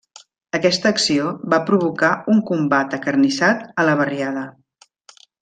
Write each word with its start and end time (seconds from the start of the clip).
Aquesta 0.59 0.91
acció 0.95 1.27
va 1.53 1.59
provocar 1.67 2.09
un 2.37 2.41
combat 2.49 2.97
acarnissat 2.99 3.63
a 3.83 3.87
la 3.91 3.95
barriada. 4.01 4.49